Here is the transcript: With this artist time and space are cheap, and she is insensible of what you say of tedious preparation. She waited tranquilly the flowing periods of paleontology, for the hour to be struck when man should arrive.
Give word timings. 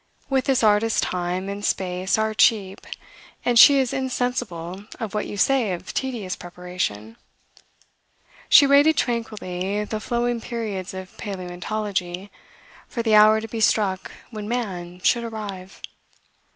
With 0.31 0.45
this 0.45 0.63
artist 0.63 1.03
time 1.03 1.47
and 1.47 1.63
space 1.63 2.17
are 2.17 2.33
cheap, 2.33 2.87
and 3.45 3.59
she 3.59 3.77
is 3.77 3.93
insensible 3.93 4.85
of 4.99 5.13
what 5.13 5.27
you 5.27 5.37
say 5.37 5.73
of 5.73 5.93
tedious 5.93 6.35
preparation. 6.35 7.17
She 8.49 8.65
waited 8.65 8.97
tranquilly 8.97 9.83
the 9.83 9.99
flowing 9.99 10.41
periods 10.41 10.95
of 10.95 11.15
paleontology, 11.17 12.31
for 12.87 13.03
the 13.03 13.13
hour 13.13 13.39
to 13.41 13.47
be 13.47 13.59
struck 13.61 14.11
when 14.31 14.49
man 14.49 15.01
should 15.01 15.23
arrive. 15.23 15.79